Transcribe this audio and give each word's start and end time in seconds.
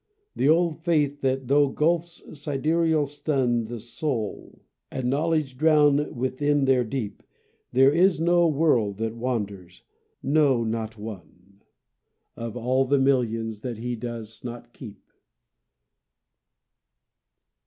The 0.35 0.49
old 0.49 0.79
faith 0.79 1.21
that 1.21 1.47
tho 1.47 1.67
gulfs 1.69 2.23
sidereal 2.33 3.05
stun 3.05 3.65
The 3.65 3.77
soul, 3.79 4.63
and 4.89 5.11
knowledge 5.11 5.59
drown 5.59 6.15
within 6.15 6.65
their 6.65 6.83
deep, 6.83 7.21
There 7.71 7.93
is 7.93 8.19
no 8.19 8.47
world 8.47 8.97
that 8.97 9.15
wanders, 9.15 9.83
no 10.23 10.63
not 10.63 10.97
one 10.97 11.61
Of 12.35 12.57
all 12.57 12.85
the 12.85 12.97
millions, 12.97 13.59
that 13.59 13.77
He 13.77 13.95
does 13.95 14.43
not 14.43 14.73
keep. 14.73 15.11